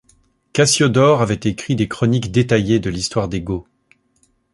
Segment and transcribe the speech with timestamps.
[0.53, 3.67] Cassiodore avait écrit des chroniques détaillées de l'Histoire des Goths.